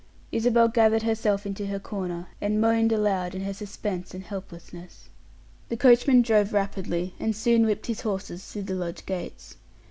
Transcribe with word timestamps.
Isabel 0.31 0.67
gathered 0.67 1.03
herself 1.03 1.45
into 1.45 1.67
her 1.67 1.77
corner, 1.77 2.25
and 2.41 2.59
moaned 2.59 2.91
aloud 2.91 3.35
in 3.35 3.43
her 3.43 3.53
suspense 3.53 4.15
and 4.15 4.23
helplessness. 4.23 5.09
The 5.69 5.77
coachman 5.77 6.23
drove 6.23 6.53
rapidly, 6.53 7.13
and 7.19 7.35
soon 7.35 7.67
whipped 7.67 7.85
his 7.85 8.01
horses 8.01 8.43
through 8.43 8.63
the 8.63 8.73
lodge 8.73 9.05
gates. 9.05 9.57